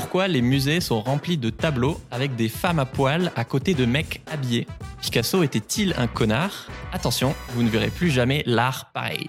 [0.00, 3.84] Pourquoi les musées sont remplis de tableaux avec des femmes à poil à côté de
[3.84, 4.68] mecs habillés?
[5.00, 6.68] Picasso était-il un connard?
[6.92, 9.26] Attention, vous ne verrez plus jamais l'art pareil.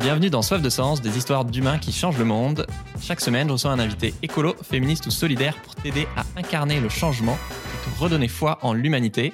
[0.00, 2.66] Bienvenue dans Soif de Sens, des histoires d'humains qui changent le monde.
[3.00, 6.90] Chaque semaine, je reçois un invité écolo, féministe ou solidaire pour t'aider à incarner le
[6.90, 7.38] changement
[7.72, 9.32] et te redonner foi en l'humanité.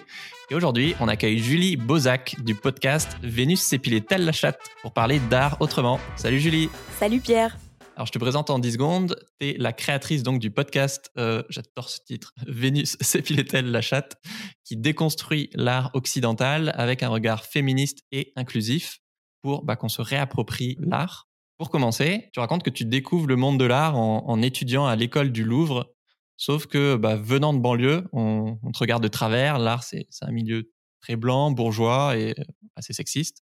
[0.50, 5.18] Et aujourd'hui, on accueille Julie Bozac du podcast Vénus s'épilait telle la chatte pour parler
[5.30, 5.98] d'art autrement.
[6.16, 6.68] Salut Julie.
[6.98, 7.56] Salut Pierre.
[7.96, 9.16] Alors je te présente en 10 secondes.
[9.40, 13.80] Tu es la créatrice donc du podcast, euh, j'adore ce titre, Vénus s'épilait telle la
[13.80, 14.16] chatte,
[14.64, 18.98] qui déconstruit l'art occidental avec un regard féministe et inclusif
[19.40, 21.26] pour bah, qu'on se réapproprie l'art.
[21.56, 25.30] Pour commencer, tu racontes que tu découvres le monde de l'art en, étudiant à l'école
[25.30, 25.94] du Louvre,
[26.36, 29.58] sauf que bah, venant de banlieue, on, te regarde de travers.
[29.58, 30.70] L'art, c'est un milieu
[31.00, 32.34] très blanc, bourgeois et
[32.76, 33.42] assez sexiste.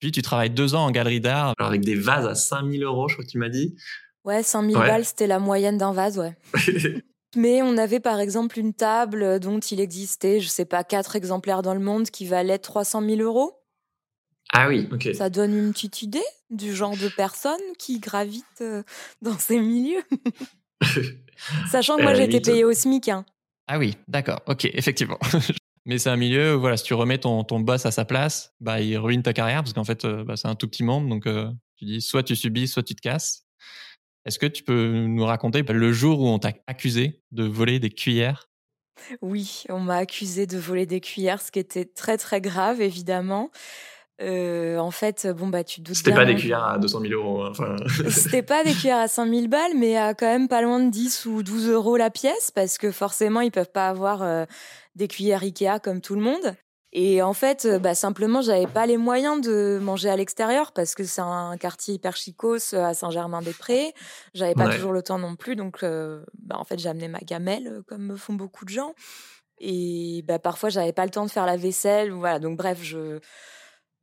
[0.00, 3.14] Puis tu travailles deux ans en galerie d'art avec des vases à 5000 euros, je
[3.14, 3.76] crois que tu m'as dit.
[4.24, 6.36] Ouais, 5000 balles, c'était la moyenne d'un vase, ouais.
[7.36, 11.62] Mais on avait par exemple une table dont il existait, je sais pas, quatre exemplaires
[11.62, 13.60] dans le monde qui valaient 300 000 euros.
[14.52, 15.10] Ah oui, ok.
[15.14, 18.82] Ça donne une petite idée du genre de personnes qui gravitent euh,
[19.22, 20.02] dans ces milieux.
[21.70, 23.08] Sachant que moi, j'ai été payée au SMIC.
[23.08, 23.24] Hein.
[23.66, 25.18] Ah oui, d'accord, ok, effectivement.
[25.86, 28.52] Mais c'est un milieu où voilà, si tu remets ton, ton boss à sa place,
[28.60, 31.08] bah, il ruine ta carrière parce qu'en fait, euh, bah, c'est un tout petit monde.
[31.08, 33.46] Donc, euh, tu dis soit tu subis, soit tu te casses.
[34.26, 37.78] Est-ce que tu peux nous raconter bah, le jour où on t'a accusé de voler
[37.78, 38.50] des cuillères?
[39.22, 43.50] Oui, on m'a accusé de voler des cuillères, ce qui était très très grave, évidemment.
[44.20, 45.96] Euh, en fait, bon, bah, tu doutes.
[45.96, 47.42] C'était pas des cuillères à 200 000 euros.
[47.42, 47.76] Hein, enfin...
[48.08, 50.90] C'était pas des cuillères à 5 000 balles, mais à quand même pas loin de
[50.90, 54.44] 10 ou 12 euros la pièce, parce que forcément, ils peuvent pas avoir euh,
[54.94, 56.54] des cuillères Ikea comme tout le monde.
[56.92, 60.96] Et en fait, euh, bah, simplement, j'avais pas les moyens de manger à l'extérieur parce
[60.96, 63.94] que c'est un quartier hyper chicos à Saint-Germain-des-Prés.
[64.34, 68.02] J'avais pas toujours le temps non plus, donc bah, en fait, j'amenais ma gamelle comme
[68.02, 68.94] me font beaucoup de gens.
[69.60, 72.10] Et bah, parfois, j'avais pas le temps de faire la vaisselle.
[72.10, 73.20] Voilà, donc bref, je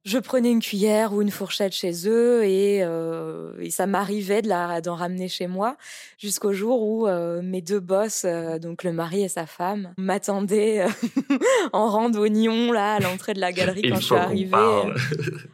[0.07, 4.47] je prenais une cuillère ou une fourchette chez eux et, euh, et ça m'arrivait de
[4.47, 5.75] la d'en ramener chez moi
[6.17, 10.85] jusqu'au jour où euh, mes deux boss, euh, donc le mari et sa femme, m'attendaient
[11.73, 14.55] en randonnion là à l'entrée de la galerie quand je suis arrivée,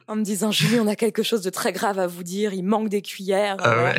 [0.08, 2.64] en me disant Julie, on a quelque chose de très grave à vous dire, il
[2.64, 3.58] manque des cuillères.
[3.59, 3.94] Ah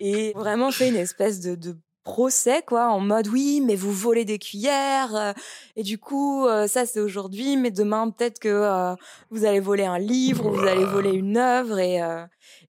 [0.00, 4.24] et vraiment fait une espèce de, de procès quoi en mode oui mais vous volez
[4.24, 5.32] des cuillères euh,
[5.76, 8.94] et du coup euh, ça c'est aujourd'hui mais demain peut-être que euh,
[9.30, 12.00] vous allez voler un livre ou vous allez voler une œuvre et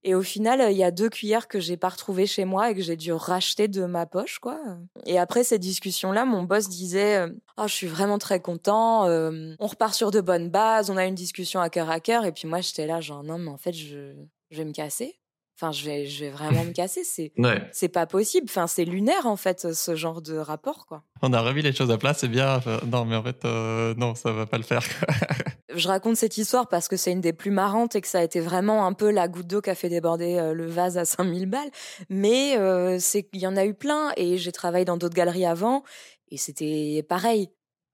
[0.04, 2.76] et au final il y a deux cuillères que j'ai pas retrouvées chez moi et
[2.76, 4.60] que j'ai dû racheter de ma poche quoi.
[5.06, 7.26] Et après ces discussions là mon boss disait
[7.58, 11.16] oh, je suis vraiment très content on repart sur de bonnes bases on a une
[11.16, 13.74] discussion à cœur à cœur et puis moi j'étais là genre non mais en fait
[13.74, 14.14] je
[14.50, 15.21] je vais me casser
[15.62, 17.04] Enfin, je vais, je vais vraiment me casser.
[17.04, 17.32] C'est,
[17.72, 18.48] c'est pas possible.
[18.50, 21.04] Enfin, c'est lunaire en fait, ce genre de rapport, quoi.
[21.22, 22.60] On a remis les choses à plat, c'est bien.
[22.88, 24.82] non, mais en fait, euh, non, ça va pas le faire.
[25.76, 28.24] je raconte cette histoire parce que c'est une des plus marrantes et que ça a
[28.24, 31.06] été vraiment un peu la goutte d'eau qui a fait déborder euh, le vase à
[31.06, 31.70] 5000 balles.
[32.10, 35.46] Mais euh, c'est, il y en a eu plein et j'ai travaillé dans d'autres galeries
[35.46, 35.84] avant
[36.30, 37.50] et c'était pareil.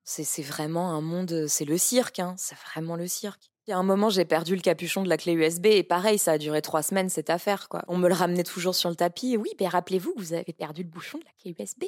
[0.06, 2.34] C'est, c'est vraiment un monde, c'est le cirque, hein.
[2.38, 3.52] C'est vraiment le cirque.
[3.68, 6.18] Il y a un moment, j'ai perdu le capuchon de la clé USB et pareil,
[6.18, 7.68] ça a duré trois semaines cette affaire.
[7.68, 7.84] Quoi.
[7.90, 9.36] On me le ramenait toujours sur le tapis.
[9.36, 11.84] oui, mais rappelez-vous vous avez perdu le bouchon de la clé USB.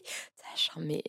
[0.75, 1.01] Mais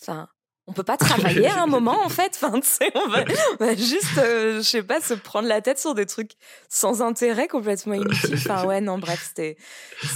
[0.00, 0.28] enfin,
[0.68, 2.38] on peut pas travailler à un moment en fait.
[2.40, 2.52] Enfin,
[2.94, 3.24] on va,
[3.60, 6.32] on va juste, euh, je sais pas, se prendre la tête sur des trucs
[6.68, 8.34] sans intérêt, complètement inutiles.
[8.34, 9.56] Enfin, ouais, non, bref, c'était,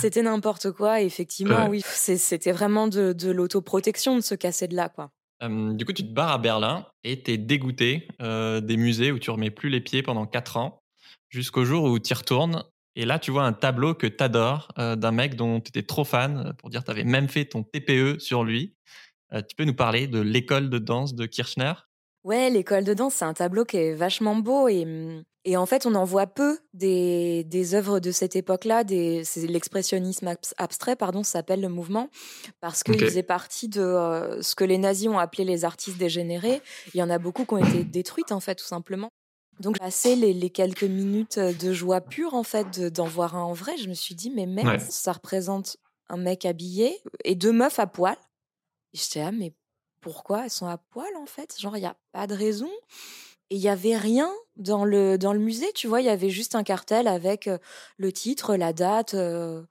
[0.01, 1.01] c'était n'importe quoi.
[1.01, 5.11] Et effectivement, oui, c'était vraiment de, de l'autoprotection de se casser de là, quoi
[5.43, 9.31] du coup, tu te barres à Berlin et tu es dégoûté des musées où tu
[9.31, 10.83] remets plus les pieds pendant 4 ans,
[11.29, 12.65] jusqu'au jour où tu y retournes.
[12.97, 16.05] Et là, tu vois un tableau que tu adores d'un mec dont tu étais trop
[16.05, 18.75] fan, pour dire tu avais même fait ton TPE sur lui.
[19.33, 21.73] tu peux nous parler de l'école de danse de Kirchner?
[22.25, 25.65] Ouais, l'école de danse, c'est un tableau qui est vachement beau et, mmh, et en
[25.65, 28.85] fait, on en voit peu des, des œuvres de cette époque-là.
[29.25, 32.11] C'est l'expressionnisme abstrait, pardon, s'appelle le mouvement,
[32.61, 36.61] parce qu'il faisait partie de euh, ce que les nazis ont appelé les artistes dégénérés.
[36.93, 39.09] Il y en a beaucoup qui ont été détruites, en fait, tout simplement.
[39.61, 43.55] Donc, passé les, les quelques minutes de joie pure, en fait, d'en voir un en
[43.55, 45.79] vrai, je me suis dit, mais merde, ça représente
[46.11, 48.17] un mec habillé et deux meufs à poil.
[48.93, 49.55] J'étais là, mais
[50.01, 51.59] pourquoi elles sont à poil en fait?
[51.59, 52.71] Genre, il n'y a pas de raison.
[53.51, 56.31] Et il n'y avait rien dans le, dans le musée, tu vois, il y avait
[56.31, 57.51] juste un cartel avec
[57.97, 59.15] le titre, la date.
[59.15, 59.63] Euh.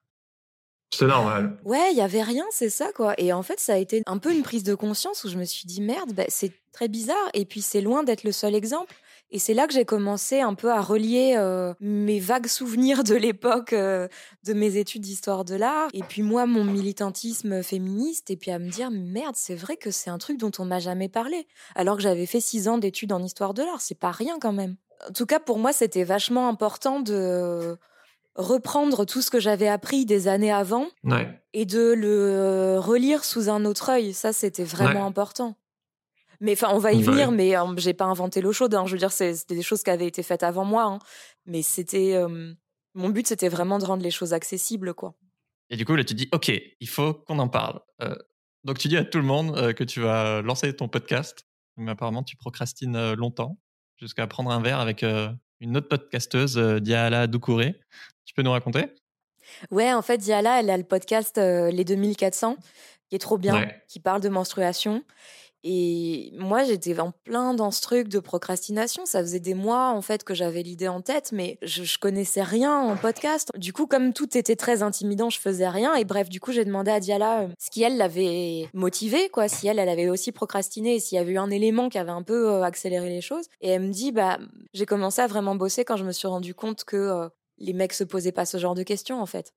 [0.93, 1.57] C'est normal.
[1.63, 3.13] Ouais, il y avait rien, c'est ça quoi.
[3.17, 5.45] Et en fait, ça a été un peu une prise de conscience où je me
[5.45, 7.29] suis dit merde, bah, c'est très bizarre.
[7.33, 8.93] Et puis c'est loin d'être le seul exemple.
[9.31, 13.13] Et c'est là que j'ai commencé un peu à relier euh, mes vagues souvenirs de
[13.13, 14.07] l'époque euh,
[14.45, 18.57] de mes études d'histoire de l'art, et puis moi, mon militantisme féministe, et puis à
[18.57, 21.97] me dire, merde, c'est vrai que c'est un truc dont on m'a jamais parlé, alors
[21.97, 24.77] que j'avais fait six ans d'études en histoire de l'art, c'est pas rien quand même.
[25.07, 27.77] En tout cas, pour moi, c'était vachement important de
[28.35, 30.87] reprendre tout ce que j'avais appris des années avant
[31.53, 34.13] et de le relire sous un autre œil.
[34.13, 35.55] Ça, c'était vraiment important.
[36.41, 38.73] Mais enfin, on va y venir, mais euh, j'ai pas inventé l'eau chaude.
[38.73, 38.85] Hein.
[38.85, 40.83] Je veux dire, c'était des choses qui avaient été faites avant moi.
[40.83, 40.99] Hein.
[41.45, 42.15] Mais c'était.
[42.15, 42.53] Euh,
[42.93, 45.15] mon but, c'était vraiment de rendre les choses accessibles, quoi.
[45.69, 47.79] Et du coup, là, tu dis, OK, il faut qu'on en parle.
[48.01, 48.15] Euh,
[48.63, 51.45] donc, tu dis à tout le monde que tu vas lancer ton podcast.
[51.77, 53.57] Mais apparemment, tu procrastines longtemps,
[53.97, 57.79] jusqu'à prendre un verre avec une autre podcasteuse, Diala Doucouré.
[58.25, 58.87] Tu peux nous raconter?
[59.71, 62.57] Ouais, en fait, Diala, elle a le podcast Les 2400,
[63.07, 65.03] qui est trop bien, qui parle de menstruation.
[65.63, 69.05] Et moi, j'étais en plein dans ce truc de procrastination.
[69.05, 72.79] Ça faisait des mois, en fait, que j'avais l'idée en tête, mais je, connaissais rien
[72.79, 73.49] en podcast.
[73.57, 75.95] Du coup, comme tout était très intimidant, je faisais rien.
[75.95, 79.49] Et bref, du coup, j'ai demandé à Diala euh, ce qui, elle, l'avait motivée, quoi.
[79.49, 82.23] Si elle, elle avait aussi procrastiné, s'il y avait eu un élément qui avait un
[82.23, 83.47] peu euh, accéléré les choses.
[83.59, 84.39] Et elle me dit, bah,
[84.73, 87.27] j'ai commencé à vraiment bosser quand je me suis rendu compte que euh,
[87.57, 89.53] les mecs se posaient pas ce genre de questions, en fait.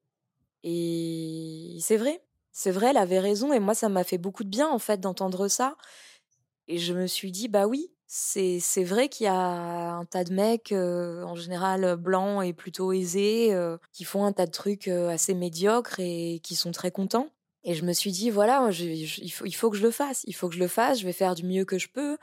[0.65, 2.21] Et c'est vrai.
[2.53, 5.01] C'est vrai, elle avait raison et moi ça m'a fait beaucoup de bien en fait
[5.01, 5.77] d'entendre ça.
[6.69, 10.23] Et je me suis dit bah oui, c'est c'est vrai qu'il y a un tas
[10.25, 14.51] de mecs euh, en général blancs et plutôt aisés euh, qui font un tas de
[14.51, 17.29] trucs euh, assez médiocres et qui sont très contents.
[17.65, 20.35] Et je me suis dit voilà, il faut il faut que je le fasse, il
[20.35, 22.19] faut que je le fasse, je vais faire du mieux que je peux.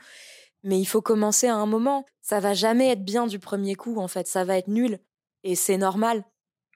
[0.62, 2.04] Mais il faut commencer à un moment.
[2.20, 5.00] Ça va jamais être bien du premier coup en fait, ça va être nul
[5.42, 6.24] et c'est normal.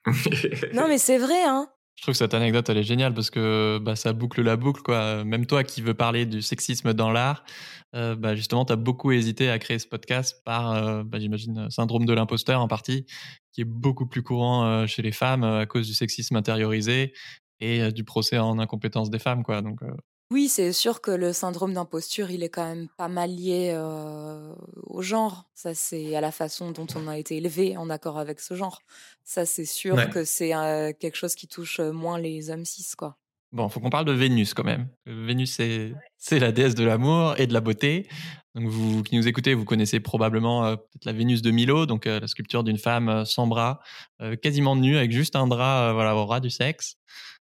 [0.74, 1.70] non mais c'est vrai hein.
[1.96, 4.82] Je trouve que cette anecdote, elle est géniale parce que bah, ça boucle la boucle.
[4.82, 5.24] Quoi.
[5.24, 7.44] Même toi qui veux parler du sexisme dans l'art,
[7.94, 11.70] euh, bah, justement, tu as beaucoup hésité à créer ce podcast par, euh, bah, j'imagine,
[11.70, 13.06] syndrome de l'imposteur en partie,
[13.52, 17.12] qui est beaucoup plus courant euh, chez les femmes à cause du sexisme intériorisé
[17.60, 19.44] et du procès en incompétence des femmes.
[19.44, 19.62] Quoi.
[19.62, 19.80] Donc,
[20.30, 24.54] oui, c'est sûr que le syndrome d'imposture, il est quand même pas mal lié euh,
[24.84, 25.44] au genre.
[25.54, 28.80] Ça, c'est à la façon dont on a été élevé en accord avec ce genre.
[29.22, 33.18] Ça, c'est sûr que c'est euh, quelque chose qui touche moins les hommes cis, quoi.
[33.52, 34.88] Bon, faut qu'on parle de Vénus quand même.
[35.06, 35.60] Vénus,
[36.16, 38.08] c'est la déesse de l'amour et de la beauté.
[38.56, 42.26] Donc, vous qui nous écoutez, vous connaissez probablement peut-être la Vénus de Milo, donc la
[42.26, 43.80] sculpture d'une femme sans bras,
[44.42, 46.96] quasiment nue, avec juste un drap, voilà, au ras du sexe.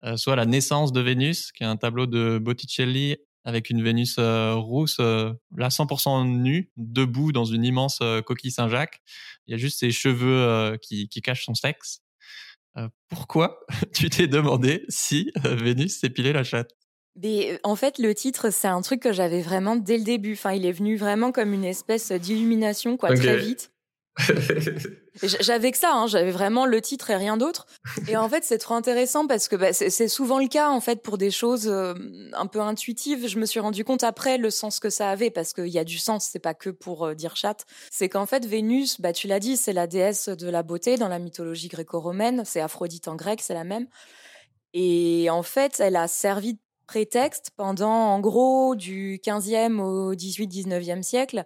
[0.05, 4.15] Euh, soit La naissance de Vénus, qui est un tableau de Botticelli avec une Vénus
[4.19, 9.01] euh, rousse, euh, là 100% nue, debout dans une immense coquille Saint-Jacques.
[9.47, 12.01] Il y a juste ses cheveux qui, qui, cachent son sexe.
[13.09, 13.59] pourquoi
[13.93, 16.71] tu t'es demandé si Vénus s'épilait la chatte?
[17.21, 20.33] Mais en fait, le titre, c'est un truc que j'avais vraiment dès le début.
[20.33, 23.71] Enfin, il est venu vraiment comme une espèce d'illumination, quoi, très vite.
[25.21, 27.67] j'avais que ça, hein, j'avais vraiment le titre et rien d'autre.
[28.07, 31.03] Et en fait, c'est trop intéressant parce que bah, c'est souvent le cas en fait
[31.03, 31.93] pour des choses euh,
[32.33, 33.27] un peu intuitives.
[33.27, 35.83] Je me suis rendu compte après le sens que ça avait parce qu'il y a
[35.83, 36.27] du sens.
[36.31, 37.65] C'est pas que pour euh, dire chatte.
[37.91, 41.09] C'est qu'en fait, Vénus, bah tu l'as dit, c'est la déesse de la beauté dans
[41.09, 42.43] la mythologie gréco-romaine.
[42.45, 43.87] C'est Aphrodite en grec, c'est la même.
[44.73, 51.03] Et en fait, elle a servi de prétexte pendant en gros du 15e au 18-19e
[51.03, 51.43] siècle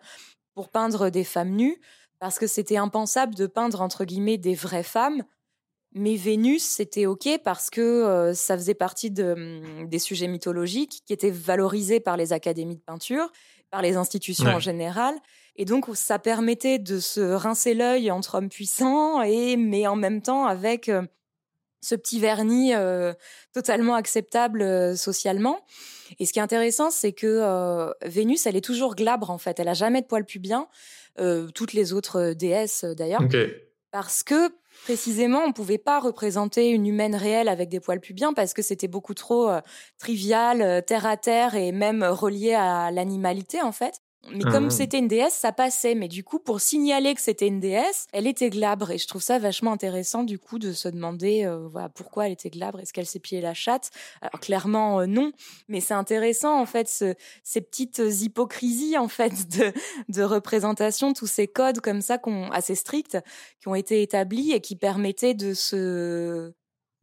[0.55, 1.79] pour peindre des femmes nues
[2.19, 5.23] parce que c'était impensable de peindre entre guillemets des vraies femmes.
[5.93, 11.01] Mais Vénus, c'était OK parce que euh, ça faisait partie de, hum, des sujets mythologiques
[11.05, 13.31] qui étaient valorisés par les académies de peinture,
[13.71, 15.15] par les institutions en général.
[15.55, 20.21] Et donc, ça permettait de se rincer l'œil entre hommes puissants, et, mais en même
[20.21, 21.01] temps avec euh,
[21.81, 23.13] ce petit vernis euh,
[23.53, 25.61] totalement acceptable socialement.
[26.19, 29.59] Et ce qui est intéressant, c'est que Vénus, elle est toujours glabre en fait.
[29.59, 30.67] Elle a jamais de poils pubiens.
[31.19, 33.21] Euh, toutes les autres euh, déesses euh, d'ailleurs.
[33.91, 34.49] Parce que
[34.83, 38.61] précisément, on ne pouvait pas représenter une humaine réelle avec des poils pubiens parce que
[38.61, 39.49] c'était beaucoup trop
[39.97, 44.01] trivial, terre à terre et même relié à l'animalité en fait.
[44.31, 44.69] Mais comme ah.
[44.69, 45.95] c'était une déesse, ça passait.
[45.95, 48.91] Mais du coup, pour signaler que c'était une déesse, elle était glabre.
[48.91, 52.33] Et je trouve ça vachement intéressant, du coup, de se demander euh, voilà, pourquoi elle
[52.33, 52.79] était glabre.
[52.79, 53.89] Est-ce qu'elle s'est pillée la chatte?
[54.21, 55.31] Alors, clairement, euh, non.
[55.67, 59.73] Mais c'est intéressant, en fait, ce, ces petites hypocrisies, en fait, de,
[60.09, 62.17] de représentation, tous ces codes comme ça,
[62.51, 63.17] assez stricts,
[63.59, 66.53] qui ont été établis et qui permettaient de se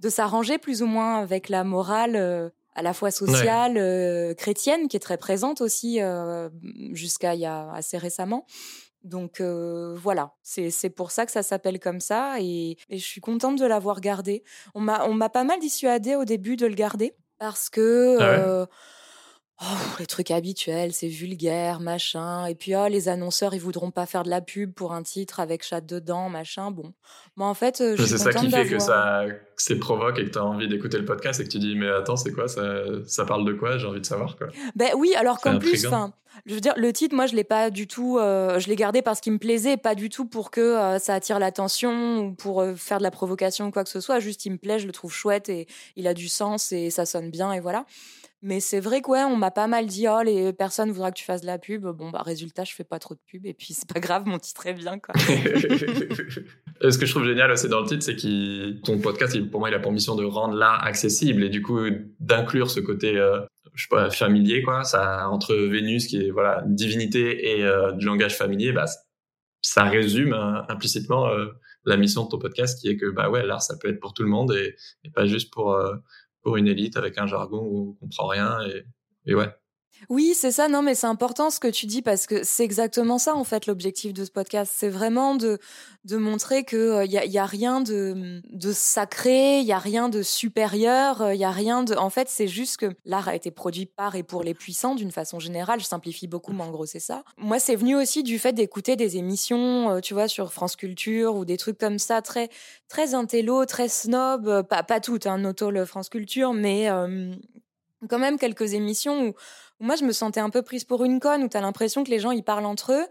[0.00, 4.88] de s'arranger plus ou moins avec la morale euh, à la fois sociale, euh, chrétienne,
[4.88, 6.48] qui est très présente aussi euh,
[6.92, 8.46] jusqu'à il y a assez récemment.
[9.02, 13.58] Donc euh, voilà, c'est pour ça que ça s'appelle comme ça et, je suis contente
[13.58, 14.44] de l'avoir gardé.
[14.74, 18.66] On m'a pas mal dissuadé au début de le garder parce que ah
[19.66, 22.46] Oh, les trucs habituels, c'est vulgaire, machin.
[22.46, 25.40] Et puis, oh, les annonceurs, ils voudront pas faire de la pub pour un titre
[25.40, 26.70] avec chat dedans, machin.
[26.70, 26.92] Bon.
[27.36, 29.24] Moi, en fait, je C'est ça qui fait que ça
[29.56, 31.88] c'est provoque et que tu as envie d'écouter le podcast et que tu dis, mais
[31.88, 32.48] attends, c'est quoi?
[32.48, 32.62] Ça,
[33.06, 33.78] ça parle de quoi?
[33.78, 34.48] J'ai envie de savoir, quoi.
[34.74, 36.12] Ben oui, alors qu'en plus, enfin
[36.46, 38.18] je veux dire, le titre, moi, je l'ai pas du tout.
[38.18, 41.14] Euh, je l'ai gardé parce qu'il me plaisait, pas du tout pour que euh, ça
[41.14, 44.20] attire l'attention ou pour euh, faire de la provocation ou quoi que ce soit.
[44.20, 45.66] Juste, il me plaît, je le trouve chouette et
[45.96, 47.86] il a du sens et ça sonne bien et voilà.
[48.46, 51.24] Mais c'est vrai que on m'a pas mal dit, oh, les personnes voudraient que tu
[51.24, 51.86] fasses de la pub.
[51.86, 54.38] Bon, bah, résultat, je fais pas trop de pub et puis c'est pas grave, mon
[54.38, 55.14] titre est bien, quoi.
[55.20, 59.70] Ce que je trouve génial aussi dans le titre, c'est que ton podcast, pour moi,
[59.70, 61.80] il a pour mission de rendre l'art accessible et du coup,
[62.20, 63.18] d'inclure ce côté
[63.74, 64.84] je sais pas, familier, quoi.
[64.84, 68.86] Ça, entre Vénus, qui est, voilà, divinité et euh, du langage familier, bah,
[69.62, 71.46] ça résume hein, implicitement euh,
[71.84, 74.14] la mission de ton podcast, qui est que, bah ouais, l'art, ça peut être pour
[74.14, 74.76] tout le monde et,
[75.14, 75.96] pas juste pour, euh,
[76.44, 78.84] pour une élite avec un jargon où on comprend rien et,
[79.26, 79.48] et ouais.
[80.08, 80.68] Oui, c'est ça.
[80.68, 83.66] Non, mais c'est important ce que tu dis parce que c'est exactement ça en fait
[83.66, 84.72] l'objectif de ce podcast.
[84.74, 85.58] C'est vraiment de
[86.04, 89.78] de montrer que il y, a, y, a, rien de de sacré, il y a
[89.78, 91.94] rien de supérieur, il y a rien de.
[91.94, 95.12] En fait, c'est juste que l'art a été produit par et pour les puissants d'une
[95.12, 95.80] façon générale.
[95.80, 97.24] Je simplifie beaucoup, mais en gros c'est ça.
[97.38, 101.44] Moi, c'est venu aussi du fait d'écouter des émissions, tu vois, sur France Culture ou
[101.44, 102.50] des trucs comme ça, très
[102.88, 104.62] très intello, très snob.
[104.68, 106.90] Pas pas toutes, hein, noto le France Culture, mais
[108.08, 109.34] quand même quelques émissions où
[109.80, 112.10] moi, je me sentais un peu prise pour une conne, où tu as l'impression que
[112.10, 113.06] les gens, ils parlent entre eux.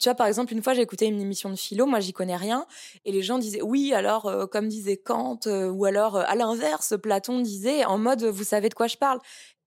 [0.00, 2.36] Tu vois, par exemple, une fois, j'ai écouté une émission de philo, moi, j'y connais
[2.36, 2.66] rien,
[3.04, 6.34] et les gens disaient, oui, alors, euh, comme disait Kant, euh, ou alors, euh, à
[6.34, 9.20] l'inverse, Platon disait, en mode, vous savez de quoi je parle.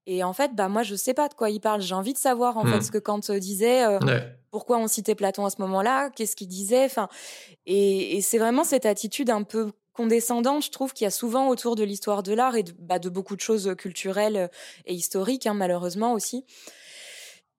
[0.06, 1.82] Et en fait, bah, moi, je sais pas de quoi il parle.
[1.82, 2.82] J'ai envie de savoir, en fait, hmm.
[2.82, 3.84] ce que Kant disait,
[4.52, 7.10] pourquoi on citait Platon à ce moment-là, qu'est-ce qu'il disait, enfin.
[7.66, 11.50] Et, et c'est vraiment cette attitude un peu condescendante, je trouve qu'il y a souvent
[11.50, 14.50] autour de l'histoire de l'art et de, bah, de, beaucoup de choses culturelles
[14.86, 16.46] et historiques, hein, malheureusement aussi.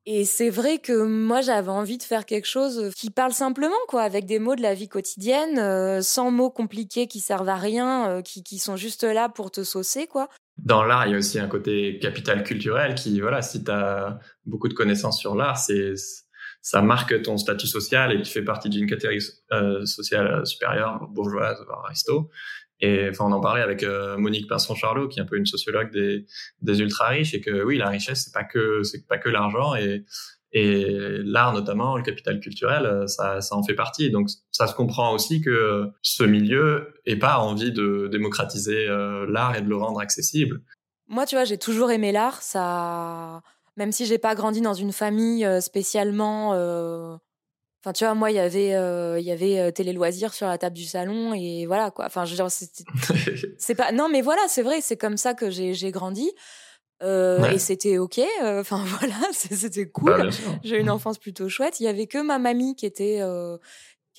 [0.06, 4.02] Et c'est vrai que moi j'avais envie de faire quelque chose qui parle simplement, quoi,
[4.02, 8.08] avec des mots de la vie quotidienne, euh, sans mots compliqués qui servent à rien,
[8.08, 10.28] euh, qui, qui, sont juste là pour te saucer, quoi.
[10.56, 14.18] Dans l'art, il y a aussi un côté capital culturel qui, voilà, si tu as
[14.46, 15.94] beaucoup de connaissances sur l'art, c'est
[16.62, 21.62] ça marque ton statut social et tu fais partie d'une catégorie euh, sociale supérieure, bourgeoise,
[21.66, 22.30] voire aristo.
[22.80, 25.90] Et enfin, on en parlait avec euh, Monique Pinson-Charlot, qui est un peu une sociologue
[25.90, 26.26] des,
[26.62, 29.74] des ultra riches, et que oui, la richesse, c'est pas que c'est pas que l'argent
[29.74, 30.04] et
[31.24, 34.10] l'art notamment, le capital culturel, euh, ça, ça en fait partie.
[34.10, 38.86] Donc ça se comprend aussi que ce milieu ait pas envie de démocratiser
[39.28, 40.62] l'art et de le rendre accessible.
[41.08, 42.40] Moi, tu vois, j'ai toujours aimé l'art.
[42.40, 43.42] Ça,
[43.76, 46.52] même si j'ai pas grandi dans une famille euh, spécialement.
[46.54, 47.16] Euh,
[47.82, 50.58] enfin, tu vois, moi, il y avait, euh, il y avait télé loisirs sur la
[50.58, 52.06] table du salon et voilà quoi.
[52.06, 52.48] Enfin, je veux dire,
[53.58, 53.92] c'est pas.
[53.92, 56.30] Non, mais voilà, c'est vrai, c'est comme ça que j'ai grandi.
[57.02, 58.20] Et c'était ok.
[58.42, 60.30] Enfin voilà, c'était cool.
[60.30, 61.80] Bah, j'ai une enfance plutôt chouette.
[61.80, 63.20] Il y avait que ma mamie qui était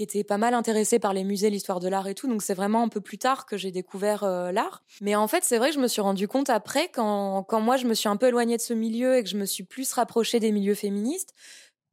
[0.01, 2.27] qui était pas mal intéressée par les musées, l'histoire de l'art et tout.
[2.27, 4.83] Donc c'est vraiment un peu plus tard que j'ai découvert euh, l'art.
[4.99, 7.77] Mais en fait, c'est vrai que je me suis rendu compte après, quand, quand moi
[7.77, 9.93] je me suis un peu éloignée de ce milieu et que je me suis plus
[9.93, 11.35] rapprochée des milieux féministes,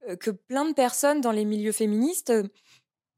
[0.08, 2.44] euh, que plein de personnes dans les milieux féministes euh,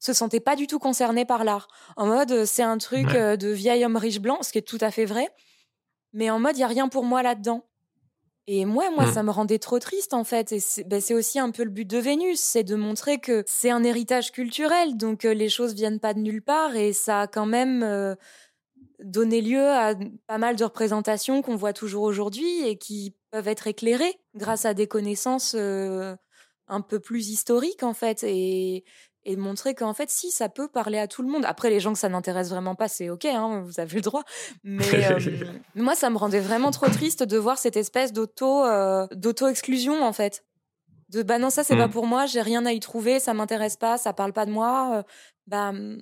[0.01, 1.69] se sentaient pas du tout concernées par l'art.
[1.97, 4.91] En mode, c'est un truc de vieil homme riche blanc, ce qui est tout à
[4.91, 5.29] fait vrai.
[6.15, 7.70] Mais en mode, il y a rien pour moi là-dedans.
[8.47, 9.13] Et moi, moi, mmh.
[9.13, 10.53] ça me rendait trop triste en fait.
[10.53, 13.71] Et ben, c'est aussi un peu le but de Vénus, c'est de montrer que c'est
[13.71, 17.47] un héritage culturel, donc les choses viennent pas de nulle part et ça a quand
[17.47, 18.17] même
[18.99, 19.95] donné lieu à
[20.27, 24.75] pas mal de représentations qu'on voit toujours aujourd'hui et qui peuvent être éclairées grâce à
[24.75, 28.25] des connaissances un peu plus historiques en fait.
[28.25, 28.85] Et,
[29.25, 31.45] et montrer qu'en fait, si, ça peut parler à tout le monde.
[31.45, 34.23] Après, les gens que ça n'intéresse vraiment pas, c'est OK, hein, vous avez le droit.
[34.65, 35.19] Mais euh,
[35.75, 40.13] moi, ça me rendait vraiment trop triste de voir cette espèce d'auto, euh, d'auto-exclusion, en
[40.13, 40.45] fait.
[41.11, 41.93] De bah non, ça, c'est pas mmh.
[41.93, 44.99] pour moi, j'ai rien à y trouver, ça m'intéresse pas, ça parle pas de moi.
[44.99, 45.03] Euh,
[45.49, 45.99] bah, mmh,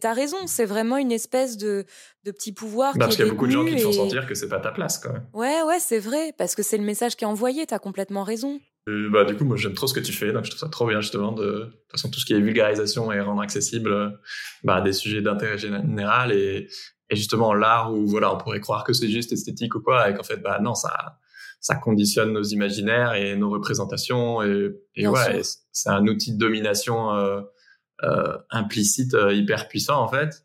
[0.00, 1.84] t'as raison, c'est vraiment une espèce de,
[2.22, 2.92] de petit pouvoir.
[2.94, 4.60] Bah, parce qu'il y a beaucoup de gens qui te font sentir que c'est pas
[4.60, 5.26] ta place, quand même.
[5.34, 8.60] Ouais, ouais, c'est vrai, parce que c'est le message qui est envoyé, t'as complètement raison
[8.86, 10.86] bah, du coup, moi, j'aime trop ce que tu fais, donc je trouve ça trop
[10.86, 14.20] bien, justement, de, de toute façon, tout ce qui est vulgarisation et rendre accessible
[14.62, 16.68] bah, des sujets d'intérêt général et,
[17.10, 20.14] et justement l'art où, voilà, on pourrait croire que c'est juste esthétique ou quoi, et
[20.14, 21.18] qu'en fait, bah, non, ça,
[21.60, 25.40] ça conditionne nos imaginaires et nos représentations, et, et ouais,
[25.72, 27.40] c'est un outil de domination euh,
[28.04, 30.44] euh, implicite euh, hyper puissant, en fait.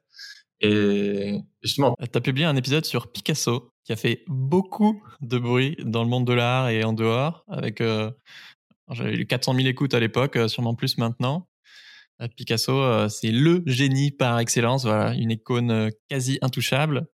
[0.61, 1.95] Et justement.
[1.99, 6.09] Tu as publié un épisode sur Picasso qui a fait beaucoup de bruit dans le
[6.09, 7.43] monde de l'art et en dehors.
[7.47, 8.11] Avec, euh,
[8.91, 11.47] j'avais eu 400 000 écoutes à l'époque, euh, sûrement plus maintenant.
[12.21, 17.07] Euh, Picasso, c'est le génie par excellence, voilà, une icône quasi intouchable.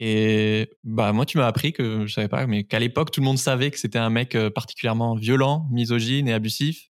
[0.00, 3.26] Et bah moi, tu m'as appris que je savais pas, mais qu'à l'époque, tout le
[3.26, 6.88] monde savait que c'était un mec particulièrement violent, misogyne et abusif.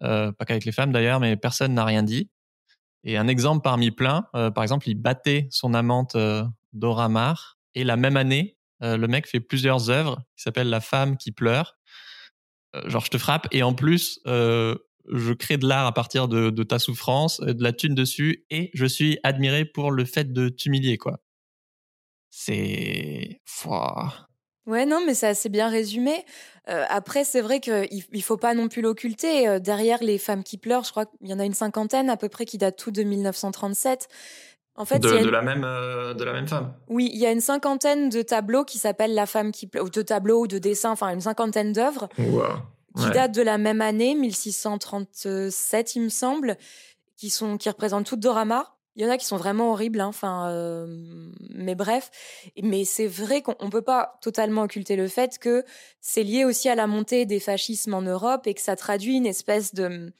[0.00, 2.30] Pas qu'avec les femmes d'ailleurs, mais personne n'a rien dit.
[3.04, 7.58] Et un exemple parmi plein, par exemple, il battait son amante euh, Dora Maar.
[7.74, 11.32] Et la même année, euh, le mec fait plusieurs œuvres qui s'appellent La femme qui
[11.32, 11.76] pleure.
[12.76, 13.46] Euh, genre, je te frappe.
[13.50, 14.76] Et en plus, euh,
[15.12, 18.86] je crée de l'art à partir de, ta souffrance, de la thune dessus, et je
[18.86, 21.20] suis admiré pour le fait de t'humilier, quoi.
[22.30, 23.40] C'est.
[24.66, 26.24] Ouais, non, mais c'est assez bien résumé.
[26.66, 29.58] Après, c'est vrai qu'il il faut pas non plus l'occulter.
[29.60, 32.28] Derrière les femmes qui pleurent, je crois qu'il y en a une cinquantaine à peu
[32.28, 34.08] près qui datent tout de 1937.
[34.78, 35.28] En fait, de, une...
[35.28, 36.72] la même euh, de la même femme.
[36.88, 39.90] Oui, il y a une cinquantaine de tableaux qui s'appellent La femme qui pleure, ou
[39.90, 42.42] de tableaux ou de dessins, enfin une cinquantaine d'œuvres wow.
[42.96, 43.10] qui Ouais.
[43.10, 46.56] datent de la même année, 1637, il me semble,
[47.16, 48.76] qui sont qui représentent toutes Dora Maar.
[48.96, 50.86] Il y en a qui sont vraiment horribles, hein, enfin, euh,
[51.50, 52.10] mais bref.
[52.60, 55.64] Mais c'est vrai qu'on on peut pas totalement occulter le fait que
[56.00, 59.26] c'est lié aussi à la montée des fascismes en Europe et que ça traduit une
[59.26, 60.12] espèce de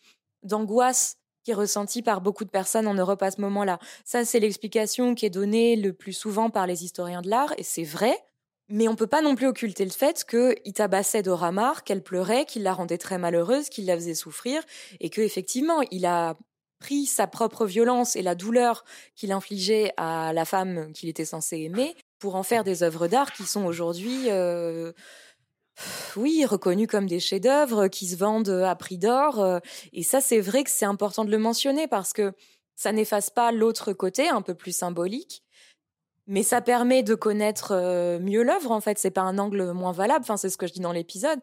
[0.44, 1.17] d'angoisse
[1.48, 3.78] qui ressentie par beaucoup de personnes en Europe à ce moment-là.
[4.04, 7.62] Ça, c'est l'explication qui est donnée le plus souvent par les historiens de l'art, et
[7.62, 8.14] c'est vrai.
[8.68, 12.44] Mais on peut pas non plus occulter le fait qu'il tabassait Dora Maar, qu'elle pleurait,
[12.44, 14.62] qu'il la rendait très malheureuse, qu'il la faisait souffrir,
[15.00, 16.36] et que effectivement, il a
[16.80, 18.84] pris sa propre violence et la douleur
[19.16, 23.32] qu'il infligeait à la femme qu'il était censé aimer pour en faire des œuvres d'art
[23.32, 24.92] qui sont aujourd'hui, euh,
[26.16, 29.40] oui, reconnues comme des chefs-d'œuvre, qui se vendent à prix d'or.
[29.40, 29.58] euh,
[29.92, 32.32] Et ça, c'est vrai que c'est important de le mentionner parce que
[32.74, 35.42] ça n'efface pas l'autre côté, un peu plus symbolique.
[36.26, 38.98] Mais ça permet de connaître euh, mieux l'œuvre, en fait.
[38.98, 40.20] C'est pas un angle moins valable.
[40.22, 41.40] Enfin, c'est ce que je dis dans l'épisode.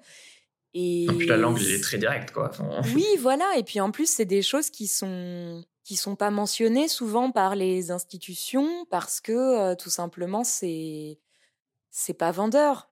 [0.76, 2.50] Et puis là, l'angle, il est très direct, quoi.
[2.50, 3.46] Enfin, oui, voilà.
[3.58, 7.56] Et puis en plus, c'est des choses qui sont qui sont pas mentionnées souvent par
[7.56, 11.20] les institutions parce que euh, tout simplement c'est
[11.92, 12.90] c'est pas vendeur.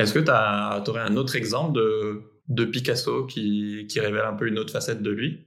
[0.00, 4.48] Est-ce que tu aurais un autre exemple de, de Picasso qui, qui révèle un peu
[4.48, 5.46] une autre facette de lui?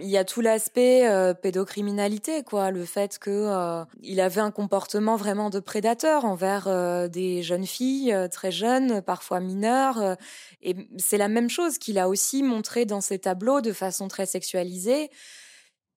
[0.00, 4.50] Il y a tout l'aspect euh, pédocriminalité, quoi, le fait que euh, il avait un
[4.50, 10.16] comportement vraiment de prédateur envers euh, des jeunes filles très jeunes, parfois mineures,
[10.60, 14.26] et c'est la même chose qu'il a aussi montré dans ses tableaux de façon très
[14.26, 15.10] sexualisée.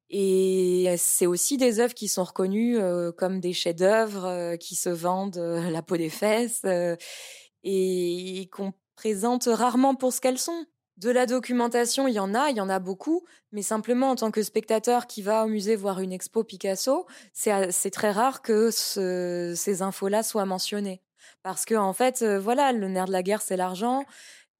[0.10, 2.78] Et c'est aussi des œuvres qui sont reconnues
[3.18, 6.62] comme des chefs-d'œuvre, qui se vendent la peau des fesses
[7.64, 10.66] et qu'on présente rarement pour ce qu'elles sont.
[10.98, 14.16] De la documentation, il y en a, il y en a beaucoup, mais simplement en
[14.16, 18.42] tant que spectateur qui va au musée voir une expo Picasso, c'est c'est très rare
[18.44, 21.02] que ce- ces infos-là soient mentionnées.
[21.42, 24.06] Parce que, en fait, euh, voilà, le nerf de la guerre, c'est l'argent.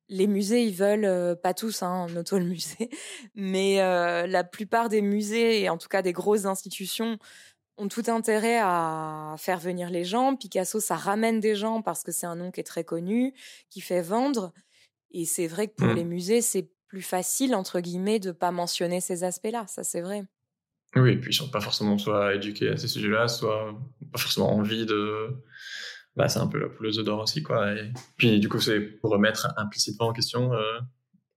[0.10, 2.90] Les musées, ils veulent, euh, pas tous, hein, le musée,
[3.36, 7.18] mais euh, la plupart des musées, et en tout cas des grosses institutions,
[7.78, 10.36] ont tout intérêt à faire venir les gens.
[10.36, 13.34] Picasso, ça ramène des gens parce que c'est un nom qui est très connu,
[13.70, 14.54] qui fait vendre.
[15.12, 15.96] Et c'est vrai que pour Mm.
[15.96, 19.66] les musées, c'est plus facile, entre guillemets, de pas mentionner ces aspects-là.
[19.68, 20.24] Ça, c'est vrai.
[20.96, 23.74] Oui, et puis ils sont pas forcément soit éduqués à ces sujets-là, soit
[24.12, 25.30] pas forcément envie de.
[26.16, 27.74] Bah, c'est un peu la poule aux œufs d'or aussi, quoi.
[27.74, 30.80] Et puis, du coup, c'est pour remettre implicitement en question euh,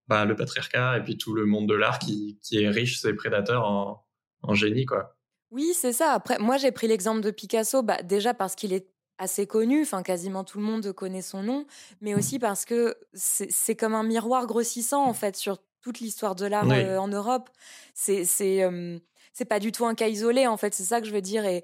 [0.08, 3.64] bah, le patriarcat et puis tout le monde de l'art qui, qui érige ses prédateurs
[3.64, 4.06] en,
[4.42, 5.15] en génie, quoi.
[5.50, 6.12] Oui, c'est ça.
[6.12, 10.02] Après, moi, j'ai pris l'exemple de Picasso, bah, déjà parce qu'il est assez connu, enfin
[10.02, 11.66] quasiment tout le monde connaît son nom,
[12.02, 16.44] mais aussi parce que c'est comme un miroir grossissant en fait sur toute l'histoire de
[16.44, 16.74] l'art Oui.
[16.76, 17.48] euh, en Europe.
[17.94, 18.98] C'est c'est euh,
[19.32, 21.46] c'est pas du tout un cas isolé en fait, c'est ça que je veux dire.
[21.46, 21.62] Et,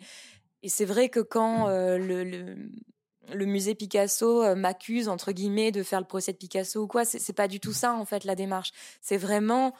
[0.62, 2.56] et c'est vrai que quand euh, le, le
[3.32, 7.18] le musée Picasso m'accuse entre guillemets de faire le procès de Picasso ou quoi, c'est
[7.18, 8.72] c'est pas du tout ça en fait la démarche.
[9.00, 9.74] C'est vraiment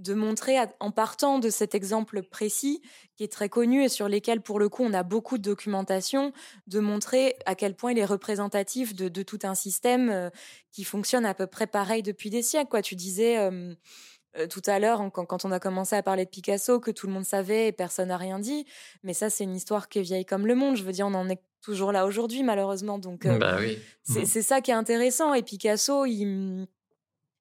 [0.00, 2.82] de montrer en partant de cet exemple précis
[3.16, 6.32] qui est très connu et sur lesquels pour le coup on a beaucoup de documentation,
[6.66, 10.30] de montrer à quel point il est représentatif de, de tout un système euh,
[10.72, 12.70] qui fonctionne à peu près pareil depuis des siècles.
[12.70, 12.80] Quoi.
[12.80, 13.74] Tu disais euh,
[14.38, 17.06] euh, tout à l'heure, quand, quand on a commencé à parler de Picasso, que tout
[17.06, 18.64] le monde savait et personne n'a rien dit,
[19.02, 20.76] mais ça c'est une histoire qui est vieille comme le monde.
[20.76, 22.98] Je veux dire, on en est toujours là aujourd'hui malheureusement.
[22.98, 23.78] Donc euh, Bah oui.
[24.02, 25.34] c'est c'est ça qui est intéressant.
[25.34, 26.66] Et Picasso, il...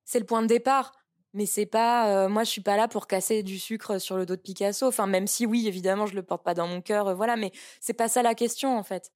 [0.04, 0.92] c'est le point de départ.
[1.34, 4.26] Mais c'est pas, euh, moi je suis pas là pour casser du sucre sur le
[4.26, 4.88] dos de Picasso.
[4.88, 7.36] Enfin, même si oui, évidemment, je le porte pas dans mon cœur, euh, voilà.
[7.36, 9.12] Mais c'est pas ça la question en fait.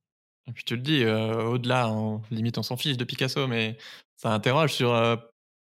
[0.48, 3.78] Et puis tu le dis, euh, au-delà, on, limite on s'en fiche de Picasso, mais
[4.18, 4.94] ça interroge sur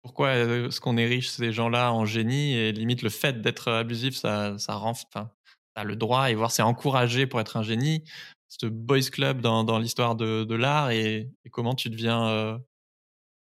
[0.03, 4.59] pourquoi est-ce qu'on érige ces gens-là en génie et limite le fait d'être abusif, ça,
[4.59, 5.31] ça rend, enfin,
[5.75, 8.05] t'as le droit et voir c'est encouragé pour être un génie.
[8.49, 12.59] Ce boys club dans, l'histoire de, l'art et, et comment tu deviens,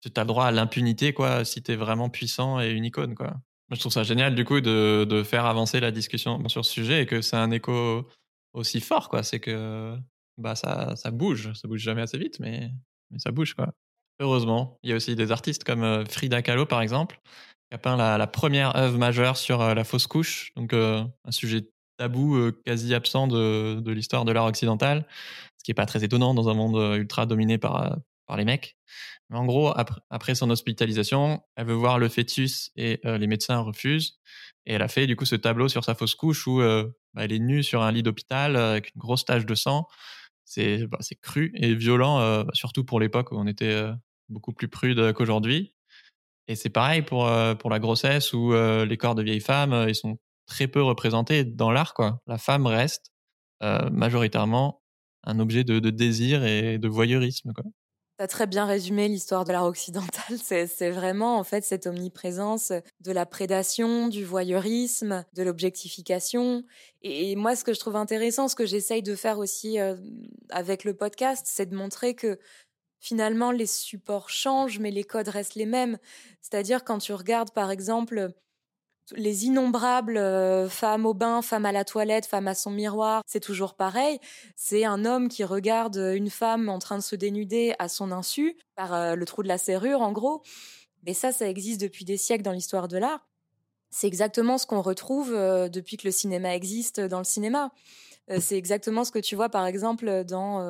[0.09, 3.29] tu as droit à l'impunité quoi si t'es vraiment puissant et une icône quoi.
[3.73, 6.71] Moi, je trouve ça génial du coup de, de faire avancer la discussion sur ce
[6.71, 8.07] sujet et que c'est un écho
[8.53, 9.23] aussi fort quoi.
[9.23, 9.97] C'est que
[10.37, 11.53] bah ça, ça bouge.
[11.55, 12.71] Ça bouge jamais assez vite, mais,
[13.11, 13.73] mais ça bouge quoi.
[14.21, 14.79] Heureusement.
[14.83, 17.19] Il y a aussi des artistes comme Frida Kahlo par exemple,
[17.71, 22.53] qui a peint la, première œuvre majeure sur la fausse couche, donc un sujet tabou
[22.67, 25.07] quasi absent de, de l'histoire de l'art occidental,
[25.57, 27.97] ce qui n'est pas très étonnant dans un monde ultra dominé par,
[28.33, 28.79] par les mecs.
[29.29, 29.75] Mais en gros,
[30.09, 34.19] après, son hospitalisation, elle veut voir le fœtus et les médecins refusent.
[34.65, 37.33] Et elle a fait du coup ce tableau sur sa fausse couche où bah, elle
[37.33, 39.87] est nue sur un lit d'hôpital avec une grosse tache de sang.
[40.47, 43.85] C'est bah, cru et violent, surtout pour l'époque où on était
[44.31, 45.75] beaucoup plus prude qu'aujourd'hui.
[46.49, 50.69] Et c'est pareil pour, la grossesse où les corps de vieilles femmes, ils sont très
[50.69, 51.93] peu représentés dans l'art.
[52.27, 53.13] La femme reste
[53.61, 54.83] majoritairement
[55.25, 57.53] un objet de, désir et de voyeurisme.
[58.19, 60.37] Tu as très bien résumé l'histoire de l'art occidental.
[60.43, 66.65] C'est vraiment en fait cette omniprésence de la prédation, du voyeurisme, de l'objectification.
[67.03, 69.79] Et, moi, ce que je trouve intéressant, ce que j'essaye de faire aussi
[70.51, 72.39] avec le podcast, c'est de montrer que
[73.01, 75.99] finalement les supports changent, mais les codes restent les mêmes.
[76.41, 78.33] C'est-à-dire quand tu regardes par exemple
[79.17, 83.41] les innombrables euh, femmes au bain, femmes à la toilette, femmes à son miroir, c'est
[83.41, 84.19] toujours pareil.
[84.57, 88.57] C'est un homme qui regarde une femme en train de se dénuder à son insu,
[88.77, 90.43] par euh, le trou de la serrure en gros.
[91.05, 93.27] Mais ça, ça existe depuis des siècles dans l'histoire de l'art.
[93.91, 97.73] C'est exactement ce qu'on retrouve euh, depuis que le cinéma existe dans le cinéma.
[98.39, 100.63] c'est exactement ce que tu vois, par exemple, dans,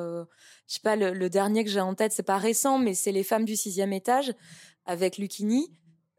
[0.67, 3.23] je sais pas, le, dernier que j'ai en tête, c'est pas récent, mais c'est Les
[3.23, 4.33] femmes du sixième étage
[4.85, 5.71] avec Lucchini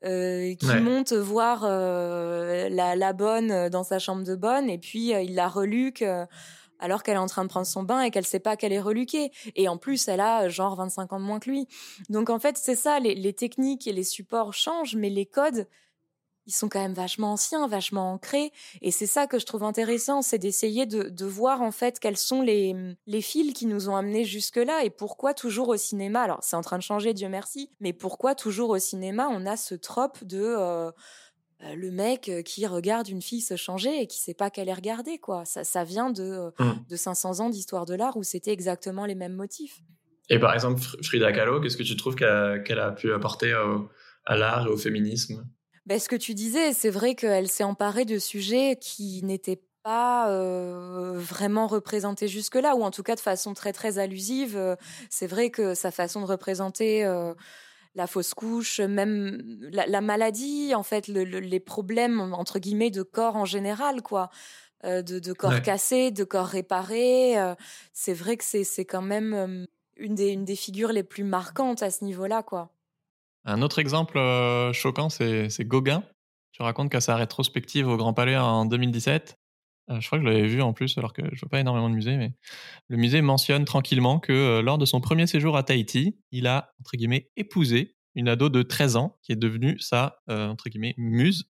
[0.05, 5.14] euh, qui monte voir euh, la, la, bonne dans sa chambre de bonne et puis
[5.14, 6.05] euh, il la reluque
[6.79, 8.81] alors qu'elle est en train de prendre son bain et qu'elle sait pas qu'elle est
[8.81, 9.31] reluquée.
[9.57, 11.67] Et en plus, elle a genre 25 ans de moins que lui.
[12.11, 15.67] Donc en fait, c'est ça, les, les techniques et les supports changent, mais les codes,
[16.46, 18.52] ils sont quand même vachement anciens, vachement ancrés.
[18.83, 22.16] Et c'est ça que je trouve intéressant, c'est d'essayer de, de, voir en fait quels
[22.16, 22.74] sont les,
[23.07, 26.22] les fils qui nous ont amenés jusque-là et pourquoi toujours au cinéma.
[26.22, 29.57] Alors c'est en train de changer, Dieu merci, mais pourquoi toujours au cinéma on a
[29.57, 30.90] ce trope de euh,
[31.62, 34.74] euh, le mec qui regarde une fille se changer et qui sait pas qu'elle est
[34.74, 35.44] regardée quoi.
[35.44, 36.72] Ça, ça vient de, mmh.
[36.88, 39.80] de 500 ans d'histoire de l'art où c'était exactement les mêmes motifs.
[40.30, 43.52] Et par exemple, Frida Kahlo, qu'est-ce que tu trouves qu'elle a, pu apporter
[44.24, 45.46] à l'art et au féminisme?
[45.87, 50.31] Ben, ce que tu disais, c'est vrai qu'elle s'est emparée de sujets qui n'étaient pas
[50.31, 54.77] euh, vraiment représentés jusque-là, ou en tout cas de façon très très allusive.
[55.11, 57.35] C'est vrai que sa façon de représenter euh,
[57.94, 63.44] la fausse couche, même la, maladie, en fait, les problèmes entre guillemets de corps en
[63.44, 64.31] général, quoi.
[64.85, 67.37] De, de, corps cassés, de corps réparés.
[67.94, 69.66] c'est vrai que c'est quand même
[69.97, 72.74] une des, une des figures les plus marquantes à ce niveau-là, quoi.
[73.44, 76.02] Un autre exemple euh, choquant, c'est Gauguin.
[76.52, 79.38] Tu racontes qu'à sa rétrospective au Grand Palais en 2017,
[79.90, 81.90] euh, je crois que je l'avais vu en plus, alors que je vois pas énormément
[81.90, 82.33] de musées, mais
[82.88, 86.72] le musée mentionne tranquillement que euh, lors de son premier séjour à Tahiti, il a,
[86.80, 91.50] entre guillemets, épousé une ado de 13 ans qui est devenue sa, entre guillemets, muse.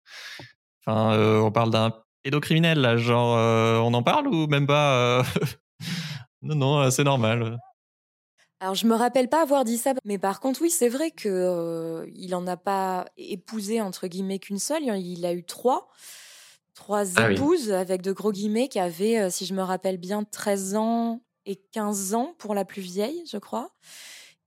[0.85, 3.37] Enfin, on parle d'un pédocriminel, là, genre,
[3.81, 5.23] on en parle ou même pas
[6.41, 7.57] Non, non, c'est normal.
[8.61, 11.29] Alors je me rappelle pas avoir dit ça, mais par contre oui c'est vrai que
[11.29, 15.87] euh, il en a pas épousé entre guillemets qu'une seule, il a eu trois,
[16.73, 20.23] trois ah épouses avec de gros guillemets qui avaient, euh, si je me rappelle bien,
[20.25, 23.71] 13 ans et 15 ans pour la plus vieille, je crois.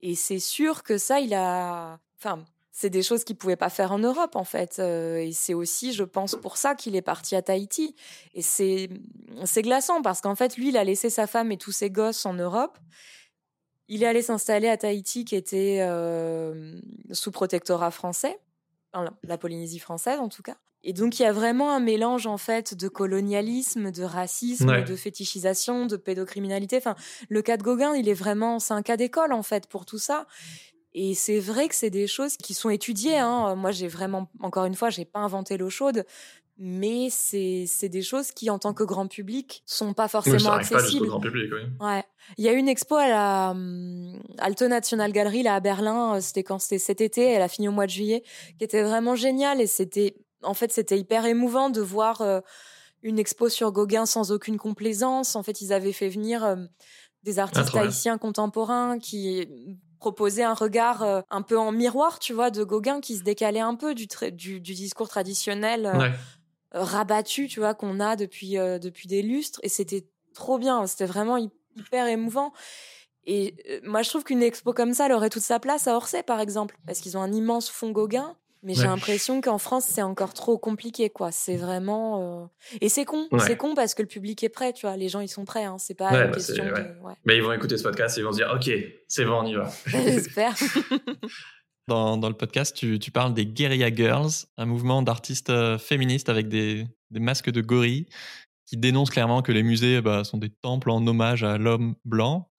[0.01, 3.91] Et c'est sûr que ça il a, enfin c'est des choses qu'il pouvait pas faire
[3.91, 4.77] en Europe en fait.
[4.79, 7.95] Euh, et c'est aussi, je pense, pour ça qu'il est parti à Tahiti.
[8.33, 8.89] Et c'est
[9.45, 12.25] c'est glaçant parce qu'en fait lui il a laissé sa femme et tous ses gosses
[12.25, 12.77] en Europe.
[13.87, 16.79] Il est allé s'installer à Tahiti, qui était euh,
[17.11, 18.39] sous protectorat français,
[19.23, 20.57] la Polynésie française en tout cas.
[20.85, 24.95] Et donc il y a vraiment un mélange en fait de colonialisme, de racisme, de
[24.95, 26.77] fétichisation, de pédocriminalité.
[26.77, 26.95] Enfin,
[27.29, 29.97] le cas de Gauguin, il est vraiment, c'est un cas d'école en fait pour tout
[29.97, 30.27] ça.
[30.95, 33.17] Et c'est vrai que c'est des choses qui sont étudiées.
[33.17, 33.55] Hein.
[33.55, 36.05] Moi, j'ai vraiment, encore une fois, j'ai pas inventé l'eau chaude
[36.65, 41.07] mais c'est des choses qui, en tant que grand public, sont pas forcément accessibles.
[41.07, 41.59] grand public, oui.
[41.85, 42.05] Ouais.
[42.37, 46.15] Il y a une expo à la hum, Alto National Gallery là à Berlin.
[46.15, 47.21] Euh, c'était quand c'était cet été.
[47.21, 48.23] Elle a fini au mois de juillet,
[48.57, 52.39] qui était vraiment géniale et c'était, en fait, c'était hyper émouvant de voir euh,
[53.01, 55.35] une expo sur Gauguin sans aucune complaisance.
[55.35, 56.55] En fait, ils avaient fait venir euh,
[57.23, 59.49] des artistes haïtiens contemporains qui
[59.99, 63.75] proposaient un regard un peu en miroir, tu vois, de Gauguin qui se décalait un
[63.75, 65.91] peu du, du, du discours traditionnel.
[65.97, 66.11] Ouais
[66.73, 69.59] rabattu, tu vois, qu'on a depuis, euh, depuis des lustres.
[69.63, 70.85] Et c'était trop bien.
[70.87, 72.53] C'était vraiment hyper émouvant.
[73.25, 75.95] Et euh, moi, je trouve qu'une expo comme ça, elle aurait toute sa place à
[75.95, 78.35] Orsay, par exemple, parce qu'ils ont un immense fond Gauguin.
[78.65, 81.33] Mais j'ai l'impression qu'en France, c'est encore trop compliqué, quoi.
[81.33, 82.49] C'est vraiment.
[82.79, 83.27] Et c'est con.
[83.29, 83.35] C'est vraiment.
[83.35, 84.95] Et c'est con, c'est con parce que le public est prêt, tu vois.
[84.95, 85.65] Les gens, ils sont prêts.
[85.65, 85.75] Hein.
[85.79, 86.71] C'est pas une bah, question de.
[87.25, 88.71] Mais ils vont écouter ce podcast et ils vont se dire, ok,
[89.09, 89.69] c'est bon, on y va.
[89.85, 90.55] J'espère.
[91.87, 97.51] Dans, le podcast, tu, parles des Guerilla Girls, un mouvement d'artistes féministes avec des, masques
[97.51, 98.07] de gorilles
[98.65, 102.49] qui dénoncent clairement que les musées bah, sont des temples en hommage à l'homme blanc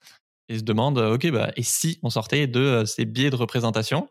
[0.48, 4.08] et se demandent, ok, bah, et si on sortait de ces biais de représentation?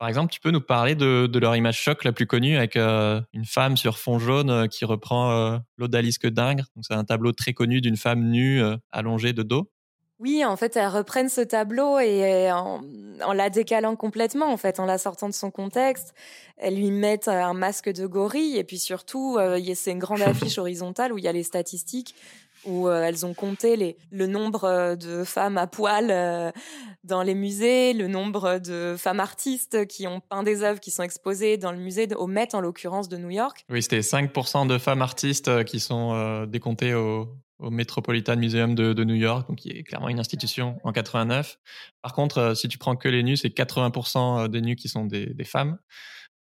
[0.00, 3.20] Par exemple, tu peux nous parler de, leur image choc la plus connue avec euh,
[3.34, 6.62] une femme sur fond jaune euh, qui reprend euh, l'odalisque dingue.
[6.80, 8.62] C'est un tableau très connu d'une femme nue
[8.92, 9.70] allongée de dos.
[10.20, 12.82] Oui, en fait, elles reprennent ce tableau et en,
[13.32, 16.14] la décalant complètement, en fait, en la sortant de son contexte,
[16.58, 19.38] elles lui mettent un masque de gorille et puis surtout,
[19.74, 22.14] c'est une grande affiche horizontale où il y a les statistiques
[22.64, 26.50] où euh, elles ont compté les, le nombre euh, de femmes à poil euh,
[27.04, 31.02] dans les musées, le nombre de femmes artistes qui ont peint des œuvres qui sont
[31.02, 33.64] exposées dans le musée au Met, en l'occurrence de New York.
[33.70, 37.28] Oui, c'était 5% de femmes artistes qui sont décomptées au,
[37.60, 41.58] au Metropolitan Museum de, New York, donc qui est clairement une institution en 89.
[42.02, 45.44] Par contre, si tu prends que les nus, c'est 80% des nus qui sont des,
[45.44, 45.78] femmes.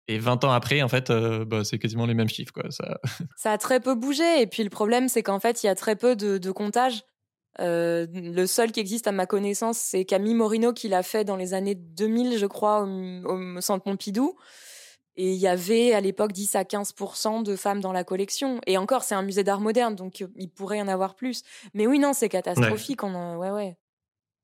[0.06, 2.52] Et 20 ans après, en fait, euh, bah, c'est quasiment les mêmes chiffres.
[2.52, 2.64] Quoi.
[3.36, 3.52] Ça...
[3.52, 4.40] a très peu bougé.
[4.40, 7.02] Et puis le problème, c'est qu'en fait, il y a très peu de, de comptage.
[7.60, 11.36] Euh, le seul qui existe à ma connaissance, c'est Camille Morino qui l'a fait dans
[11.36, 14.36] les années 2000, je crois, au, Centre Pompidou.
[15.18, 18.60] Et il y avait à l'époque 10 à 15% de femmes dans la collection.
[18.68, 21.42] Et encore, c'est un musée d'art moderne, donc euh, il pourrait y en avoir plus.
[21.74, 23.02] Mais oui, non, c'est catastrophique.
[23.02, 23.10] Ouais.
[23.12, 23.76] On ouais, ouais.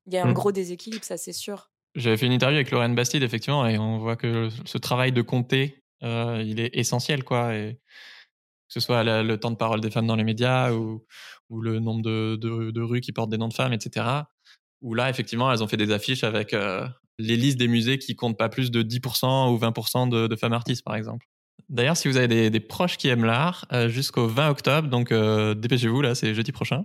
[0.07, 0.35] Il y a un mmh.
[0.35, 1.71] gros déséquilibre, ça c'est sûr.
[1.95, 5.23] J'avais fait une interview avec Lorraine Bastide, effectivement, et on voit que ce travail de
[5.23, 7.55] compter, euh, il est essentiel, quoi.
[7.55, 11.05] Et que ce soit le temps de parole des femmes dans les médias ou,
[11.51, 14.07] ou le nombre de, de, de, rues qui portent des noms de femmes, etc.
[14.81, 16.87] Où là, effectivement, elles ont fait des affiches avec euh,
[17.18, 20.85] les listes des musées qui comptent pas plus de 10% ou 20% de, femmes artistes,
[20.85, 21.27] par exemple.
[21.68, 25.55] D'ailleurs, si vous avez des, proches qui aiment l'art, euh, jusqu'au 20 octobre, donc euh,
[25.55, 26.85] dépêchez-vous, là, c'est jeudi prochain,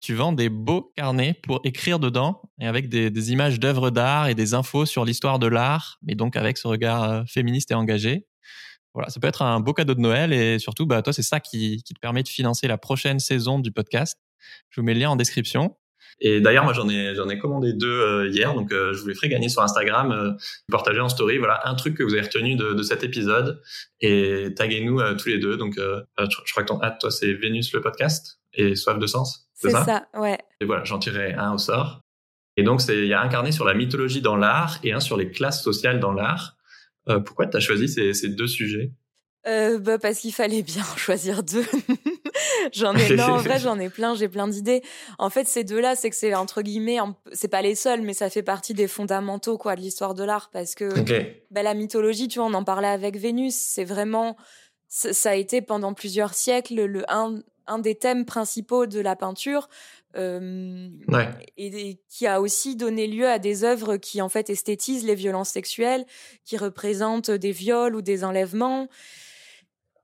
[0.00, 4.34] tu vends des beaux carnets pour écrire dedans et avec des, images d'œuvres d'art et
[4.34, 8.26] des infos sur l'histoire de l'art, mais donc avec ce regard euh, féministe et engagé.
[8.94, 11.38] Voilà, ça peut être un beau cadeau de Noël et surtout, bah, toi, c'est ça
[11.38, 14.18] qui, qui te permet de financer la prochaine saison du podcast.
[14.70, 15.76] Je vous mets le lien en description.
[16.20, 19.08] Et d'ailleurs, moi, j'en ai, j'en ai commandé deux euh, hier, donc euh, je vous
[19.08, 20.12] les ferai gagner sur Instagram.
[20.12, 20.32] Euh,
[20.70, 23.60] partagez en story, voilà, un truc que vous avez retenu de, de cet épisode
[24.00, 25.56] et taguez-nous tous les deux.
[25.56, 29.48] Donc, je, crois que ton hâte, toi, c'est Vénus le podcast et Soif de sens.
[29.54, 30.38] C'est ça, ça, ouais.
[30.60, 32.00] Et voilà, j'en tirerai un au sort.
[32.56, 35.00] Et donc, c'est, il y a un carnet sur la mythologie dans l'art et un
[35.00, 36.56] sur les classes sociales dans l'art.
[37.26, 38.92] pourquoi tu as choisi ces, ces deux sujets?
[39.46, 41.64] Euh, bah parce qu'il fallait bien choisir deux.
[42.72, 44.82] j'en ai non, en vrai j'en ai plein, j'ai plein d'idées.
[45.18, 46.98] En fait, ces deux-là, c'est que c'est entre guillemets,
[47.32, 50.50] c'est pas les seuls, mais ça fait partie des fondamentaux quoi de l'histoire de l'art
[50.52, 50.88] parce que
[51.50, 54.36] bah, la mythologie, tu vois, on en parlait avec Vénus, c'est vraiment
[54.88, 59.68] ça a été pendant plusieurs siècles le un, un des thèmes principaux de la peinture.
[60.16, 61.28] Euh, ouais.
[61.58, 65.50] et, qui a aussi donné lieu à des œuvres qui en fait esthétisent les violences
[65.50, 66.06] sexuelles,
[66.42, 68.88] qui représentent des viols ou des enlèvements.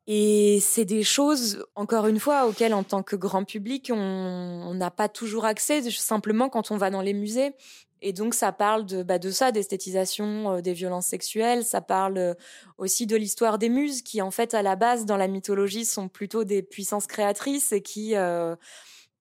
[0.08, 4.90] Et c'est des choses, encore une fois, auxquelles en tant que grand public, on n'a
[4.90, 7.54] pas toujours accès, simplement quand on va dans les musées.
[8.02, 12.18] Et donc ça parle de, bah, de ça, d'esthétisation euh, des violences sexuelles, ça parle
[12.18, 12.34] euh,
[12.76, 16.08] aussi de l'histoire des muses, qui en fait à la base dans la mythologie sont
[16.08, 18.56] plutôt des puissances créatrices et qui, euh,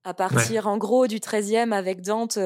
[0.03, 2.39] à partir en gros du 13e avec Dante,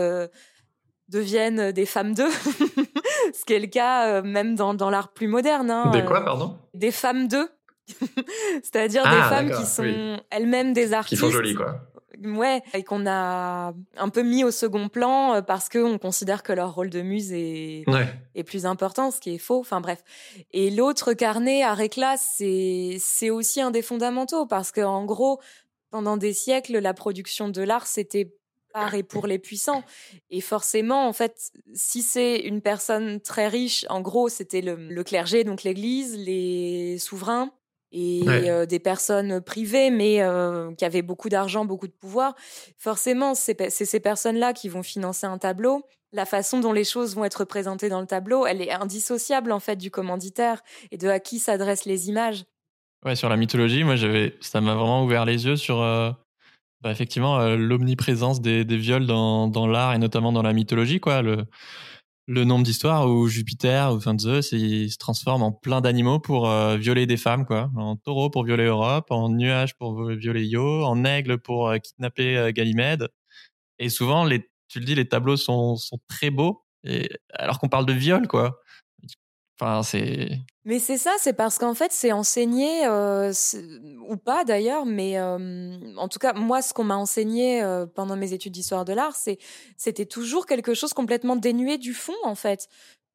[1.07, 2.31] deviennent des femmes d'eux.
[3.33, 5.71] Ce qui est le cas même dans, dans l'art plus moderne.
[5.71, 6.57] Hein, des quoi, pardon?
[6.73, 7.49] Des femmes d'eux.
[8.63, 11.21] C'est-à-dire des ah, femmes qui sont elles-mêmes des artistes.
[11.21, 11.81] Qui sont jolies, quoi.
[12.23, 16.53] Ouais, et qu'on a un peu mis au second plan euh, parce qu'on considère que
[16.53, 17.83] leur rôle de muse est,
[18.35, 19.59] est plus important, ce qui est faux.
[19.59, 20.03] Enfin bref.
[20.51, 21.75] Et l'autre carnet, à
[22.17, 25.41] c'est, c'est aussi un des fondamentaux parce qu'en gros,
[25.89, 28.33] pendant des siècles, la production de l'art, c'était
[28.73, 29.83] par et pour les puissants.
[30.29, 35.43] Et forcément, en fait, si c'est une personne très riche, en gros, c'était le clergé,
[35.43, 37.51] donc l'Église, les souverains,
[37.95, 42.35] et euh, des personnes privées, mais euh, qui avaient beaucoup d'argent, beaucoup de pouvoir.
[42.77, 45.85] Forcément, c'est ces personnes-là qui vont financer un tableau.
[46.11, 49.61] La façon dont les choses vont être présentées dans le tableau, elle est indissociable en
[49.61, 52.43] fait du commanditaire et de à qui s'adressent les images.
[53.05, 56.11] Ouais, sur la mythologie, moi, j'avais, ça m'a vraiment ouvert les yeux sur euh,
[56.81, 61.21] bah, effectivement l'omniprésence des, des, viols dans, dans l'art et notamment dans la mythologie, quoi.
[61.21, 61.45] Le,
[62.27, 66.49] le nombre d'histoires où Jupiter ou enfin Zeus il se transforme en plein d'animaux pour
[66.49, 67.69] euh, violer des femmes quoi.
[67.75, 72.37] En taureau pour violer Europe en nuage pour violer Io en aigle pour euh, kidnapper
[72.37, 73.09] euh, Ganymède.
[73.79, 77.69] Et souvent les tu le dis les tableaux sont, sont très beaux et alors qu'on
[77.69, 78.59] parle de viol quoi
[79.59, 80.29] Enfin, c'est.
[80.65, 83.31] Mais c'est ça, c'est parce qu'en fait, c'est enseigné, euh,
[84.09, 88.17] ou pas d'ailleurs, mais euh, en tout cas, moi, ce qu'on m'a enseigné euh, pendant
[88.17, 89.37] mes études d'histoire de l'art, c'est
[89.77, 92.67] c'était toujours quelque chose complètement dénué du fond, en fait.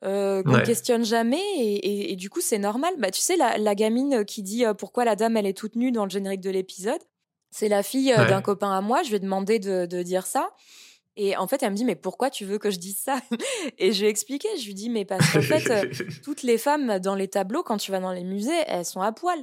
[0.02, 2.94] qu'on ne questionne jamais et, et, du coup c'est normal.
[2.96, 5.92] Bah tu sais la, la gamine qui dit pourquoi la dame elle est toute nue
[5.92, 7.02] dans le générique de l'épisode,
[7.50, 9.02] c'est la fille d'un copain à moi.
[9.02, 10.48] Je lui ai demandé de, de dire ça
[11.22, 13.20] et en fait, elle me dit, mais pourquoi tu veux que je dise ça?
[13.78, 16.56] Et je lui ai expliqué, je lui dis, mais parce qu'en fait, euh, toutes les
[16.56, 19.38] femmes dans les tableaux, quand tu vas dans les musées, elles sont à poil.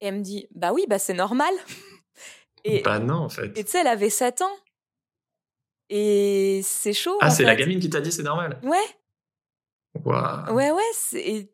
[0.00, 1.54] Et elle me dit, bah oui, bah c'est normal.
[2.64, 3.56] Et, bah non, en fait.
[3.56, 4.56] Et tu sais, elle avait 7 ans.
[5.88, 7.16] Et c'est chaud.
[7.20, 8.76] Ah, c'est la gamine qui t'a dit c'est normal Ouais.
[10.04, 10.52] Wow.
[10.52, 10.82] Ouais, ouais.
[11.14, 11.48] Et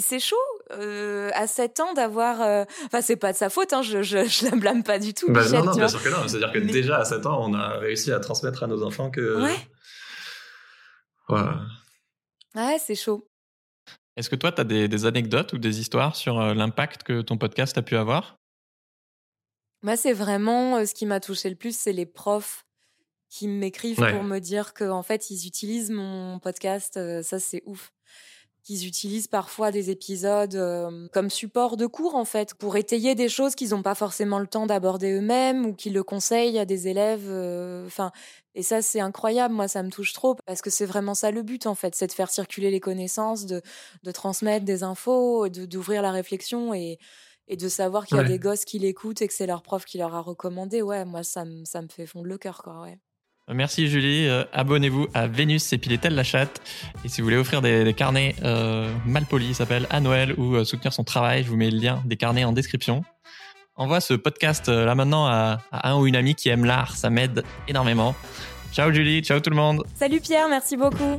[0.00, 0.36] c'est chaud
[0.72, 2.42] euh, à 7 ans d'avoir.
[2.42, 5.14] Euh, enfin, c'est pas de sa faute, hein, je, je, je, la blâme pas du
[5.14, 5.30] tout.
[5.30, 6.26] Bah, non, non, bien sûr que non.
[6.26, 9.42] C'est-à-dire que déjà à 7 ans, on a réussi à transmettre à nos enfants que.
[9.42, 9.56] Ouais.
[11.30, 11.40] Ouais,
[12.54, 13.28] ouais c'est chaud.
[14.16, 17.20] Est-ce que toi, tu as des, des, anecdotes ou des histoires sur euh, l'impact que
[17.22, 18.38] ton podcast a pu avoir?
[19.82, 22.64] Moi, c'est vraiment ce qui m'a touché le plus, c'est les profs
[23.28, 26.98] qui m'écrivent pour me dire qu'en en fait, ils utilisent mon podcast.
[27.22, 27.90] ça, c'est ouf
[28.64, 33.28] qu'ils utilisent parfois des épisodes euh, comme support de cours en fait pour étayer des
[33.28, 36.88] choses qu'ils n'ont pas forcément le temps d'aborder eux-mêmes ou qu'ils le conseillent à des
[36.88, 38.10] élèves euh, enfin
[38.54, 39.54] et ça c'est incroyable.
[39.54, 42.06] Moi ça me touche trop parce que c'est vraiment ça le but en fait c'est
[42.06, 43.60] de faire circuler les connaissances de,
[44.02, 46.98] de transmettre des infos d'ouvrir la réflexion et
[47.48, 49.84] et de savoir qu'il y a des gosses qui l'écoutent et que c'est leur prof
[49.84, 50.80] qui leur a recommandé.
[50.82, 52.98] Ouais moi ça me ça me fait fondre le cœur quoi ouais
[53.52, 54.26] Merci Julie.
[54.26, 56.62] Euh, abonnez-vous à Vénus et Piletel la chatte.
[57.04, 60.64] Et si vous voulez offrir des, carnets euh, mal polis, s'appelle à Noël ou euh,
[60.64, 63.04] soutenir son travail, je vous mets le lien des carnets en description.
[63.76, 67.42] Envoie ce podcast là maintenant à un ou une amie qui aime l'art, ça m'aide
[67.66, 68.14] énormément.
[68.72, 69.82] Ciao Julie, ciao tout le monde.
[69.96, 71.18] Salut Pierre, merci beaucoup.